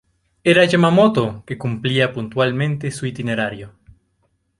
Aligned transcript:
Era 0.43 0.65
Yamamoto 0.65 1.43
que 1.45 1.59
cumplía 1.59 2.11
puntualmente 2.11 2.89
su 2.89 3.05
itinerario. 3.05 3.75